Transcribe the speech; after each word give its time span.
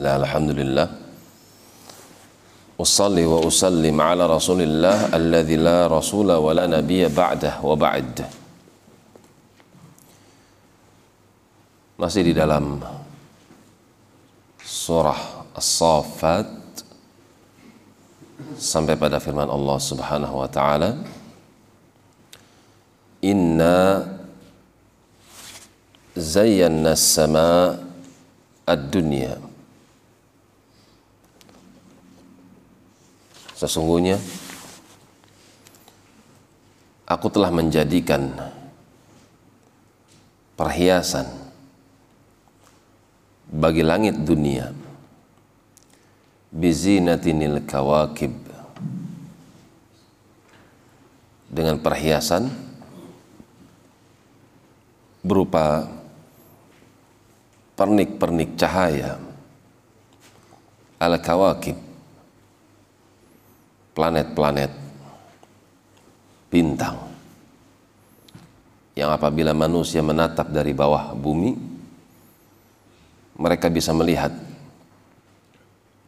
لا 0.00 0.16
الحمد 0.16 0.50
لله 0.56 0.88
أصلي 2.80 3.24
وأسلم 3.28 3.96
على 4.00 4.24
رسول 4.24 4.60
الله 4.64 5.12
الذي 5.12 5.56
لا 5.60 5.92
رسول 5.92 6.32
ولا 6.32 6.64
نبي 6.64 7.12
بعده 7.12 7.60
وبعد 7.60 8.24
masih 12.00 12.24
di 12.24 12.32
dalam 12.32 12.80
surah 14.64 15.44
As-Saffat 15.52 16.48
sampai 18.56 18.96
pada 18.96 19.20
firman 19.20 19.52
Allah 19.52 19.76
Subhanahu 19.76 20.40
wa 20.40 20.48
taala 20.48 20.96
Inna 23.20 24.08
zayyana 26.16 26.96
as-sama 26.96 27.76
ad-dunya 28.64 29.49
Sesungguhnya 33.60 34.16
aku 37.04 37.28
telah 37.28 37.52
menjadikan 37.52 38.32
perhiasan 40.56 41.28
bagi 43.52 43.84
langit 43.84 44.16
dunia 44.16 44.72
bizinatinil 46.48 47.60
kawakib 47.68 48.32
dengan 51.52 51.76
perhiasan 51.84 52.48
berupa 55.20 55.84
pernik-pernik 57.76 58.56
cahaya 58.56 59.20
al 60.96 61.20
kawakib 61.20 61.89
planet-planet 64.00 64.72
bintang 66.48 66.96
yang 68.96 69.12
apabila 69.12 69.52
manusia 69.52 70.00
menatap 70.00 70.48
dari 70.48 70.72
bawah 70.72 71.12
bumi 71.12 71.52
mereka 73.36 73.68
bisa 73.68 73.92
melihat 73.92 74.32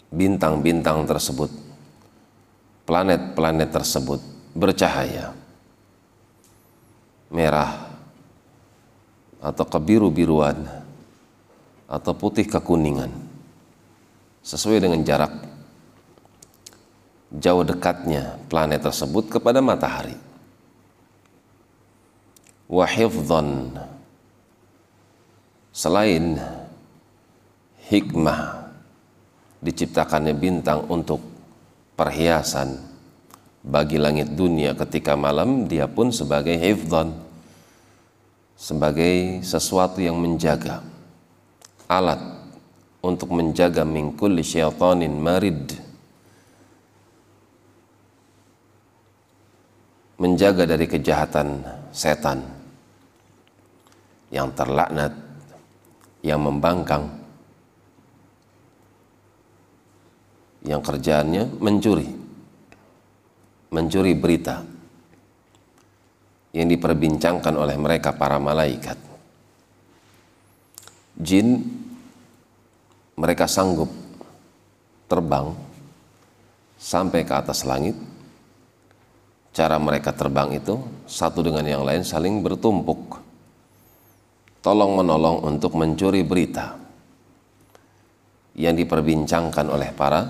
bintang-bintang 0.08 1.04
tersebut 1.04 1.52
planet-planet 2.88 3.68
tersebut 3.68 4.24
bercahaya 4.56 5.36
merah 7.28 7.92
atau 9.44 9.68
kebiru-biruan 9.68 10.64
atau 11.92 12.12
putih 12.16 12.48
kekuningan 12.48 13.12
sesuai 14.40 14.80
dengan 14.80 15.04
jarak 15.04 15.51
jauh 17.32 17.64
dekatnya 17.64 18.36
planet 18.52 18.84
tersebut 18.84 19.38
kepada 19.38 19.64
matahari. 19.64 20.16
Wahifdhan 22.68 23.72
selain 25.72 26.36
hikmah 27.88 28.72
diciptakannya 29.64 30.34
bintang 30.36 30.84
untuk 30.88 31.20
perhiasan 31.96 32.80
bagi 33.62 34.00
langit 34.00 34.32
dunia 34.34 34.74
ketika 34.74 35.14
malam 35.14 35.68
dia 35.68 35.86
pun 35.86 36.10
sebagai 36.10 36.56
hifdhan 36.56 37.14
sebagai 38.58 39.44
sesuatu 39.44 40.02
yang 40.02 40.18
menjaga 40.18 40.82
alat 41.86 42.18
untuk 43.04 43.30
menjaga 43.36 43.86
mingkul 43.86 44.34
syaitanin 44.40 45.14
marid 45.14 45.91
menjaga 50.20 50.68
dari 50.68 50.84
kejahatan 50.88 51.62
setan 51.92 52.44
yang 54.32 54.48
terlaknat, 54.56 55.12
yang 56.24 56.40
membangkang, 56.40 57.04
yang 60.64 60.80
kerjaannya 60.80 61.60
mencuri, 61.60 62.08
mencuri 63.72 64.12
berita 64.16 64.64
yang 66.52 66.68
diperbincangkan 66.68 67.54
oleh 67.56 67.76
mereka 67.80 68.12
para 68.12 68.36
malaikat. 68.36 68.96
Jin 71.16 71.60
mereka 73.16 73.44
sanggup 73.44 73.88
terbang 75.08 75.52
sampai 76.80 77.20
ke 77.22 77.34
atas 77.36 77.68
langit 77.68 77.92
cara 79.52 79.76
mereka 79.76 80.10
terbang 80.16 80.56
itu 80.56 80.80
satu 81.04 81.44
dengan 81.44 81.62
yang 81.68 81.84
lain 81.84 82.02
saling 82.02 82.40
bertumpuk. 82.40 83.20
Tolong 84.64 84.96
menolong 84.96 85.44
untuk 85.44 85.76
mencuri 85.76 86.24
berita. 86.24 86.80
Yang 88.52 88.84
diperbincangkan 88.84 89.66
oleh 89.68 89.92
para 89.96 90.28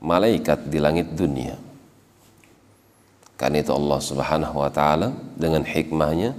malaikat 0.00 0.68
di 0.68 0.78
langit 0.80 1.12
dunia. 1.12 1.56
Karena 3.38 3.62
itu 3.62 3.70
Allah 3.70 4.00
subhanahu 4.02 4.56
wa 4.56 4.70
ta'ala 4.72 5.14
dengan 5.38 5.62
hikmahnya 5.62 6.34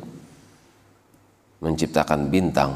menciptakan 1.64 2.28
bintang 2.28 2.76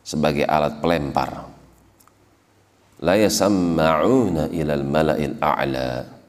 sebagai 0.00 0.48
alat 0.48 0.80
pelempar. 0.80 1.44
La 3.02 3.18
yasamma'una 3.18 4.48
ilal 4.54 4.84
mala'il 4.86 5.36
a'la 5.42 6.21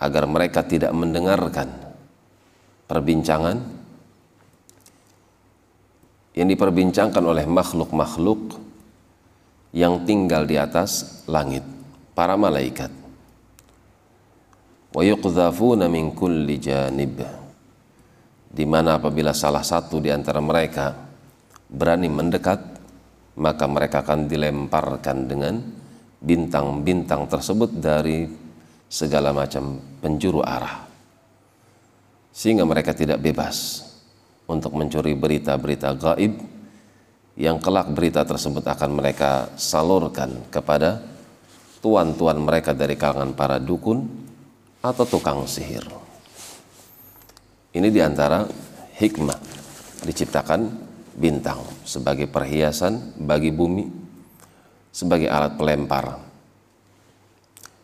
agar 0.00 0.24
mereka 0.24 0.64
tidak 0.64 0.96
mendengarkan 0.96 1.68
perbincangan 2.88 3.60
yang 6.32 6.48
diperbincangkan 6.48 7.20
oleh 7.20 7.44
makhluk-makhluk 7.44 8.56
yang 9.76 10.02
tinggal 10.08 10.48
di 10.48 10.56
atas 10.56 11.22
langit, 11.28 11.62
para 12.16 12.34
malaikat. 12.34 12.90
Wa 14.90 15.02
yuqdhafuna 15.04 15.86
min 15.86 16.10
kulli. 16.16 16.58
Di 18.50 18.64
mana 18.66 18.98
apabila 18.98 19.30
salah 19.30 19.62
satu 19.62 20.02
di 20.02 20.10
antara 20.10 20.42
mereka 20.42 20.90
berani 21.70 22.10
mendekat, 22.10 22.58
maka 23.38 23.64
mereka 23.70 24.02
akan 24.02 24.26
dilemparkan 24.26 25.30
dengan 25.30 25.54
bintang-bintang 26.18 27.30
tersebut 27.30 27.78
dari 27.78 28.26
segala 28.90 29.30
macam 29.30 29.78
penjuru 30.02 30.42
arah 30.42 30.90
sehingga 32.34 32.66
mereka 32.66 32.90
tidak 32.90 33.22
bebas 33.22 33.86
untuk 34.50 34.74
mencuri 34.74 35.14
berita-berita 35.14 35.94
gaib 35.94 36.34
yang 37.38 37.62
kelak 37.62 37.86
berita 37.94 38.26
tersebut 38.26 38.66
akan 38.66 38.90
mereka 38.98 39.54
salurkan 39.54 40.50
kepada 40.50 40.98
tuan-tuan 41.78 42.42
mereka 42.42 42.74
dari 42.74 42.98
kalangan 42.98 43.32
para 43.32 43.56
dukun 43.62 44.04
atau 44.82 45.04
tukang 45.06 45.46
sihir. 45.46 45.86
Ini 47.70 47.88
di 47.88 48.00
antara 48.02 48.42
hikmah 48.98 49.38
diciptakan 50.02 50.60
bintang 51.14 51.62
sebagai 51.86 52.26
perhiasan 52.26 53.22
bagi 53.22 53.54
bumi, 53.54 53.86
sebagai 54.90 55.30
alat 55.30 55.54
pelempar 55.54 56.29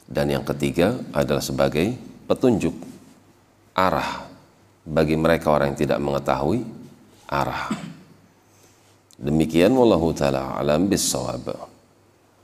dan 0.07 0.31
yang 0.31 0.47
ketiga 0.47 0.95
adalah 1.11 1.43
sebagai 1.43 1.95
petunjuk 2.31 2.75
arah 3.75 4.27
bagi 4.87 5.19
mereka 5.19 5.51
orang 5.51 5.75
yang 5.75 5.81
tidak 5.83 5.99
mengetahui 5.99 6.63
arah. 7.27 7.75
Demikian 9.19 9.75
wallahu 9.75 10.15
taala 10.15 10.55
alam 10.55 10.87
bisawab. 10.87 11.76